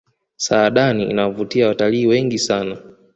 [0.35, 2.77] saadani inawavutia watalii wengi sana